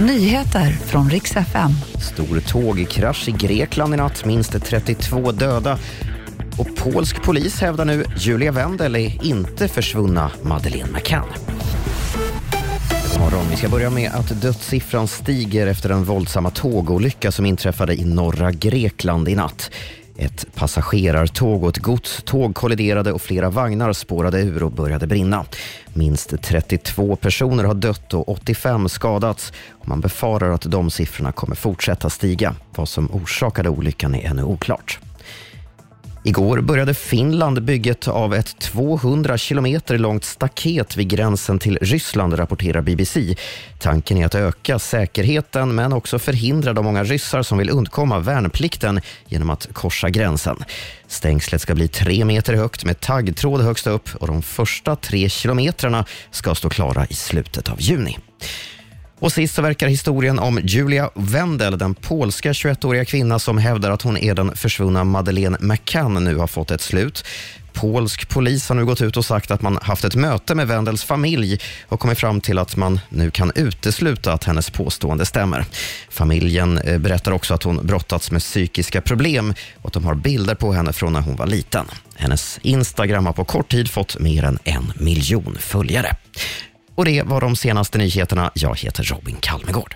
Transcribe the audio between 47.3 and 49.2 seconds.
som vill undkomma värnplikten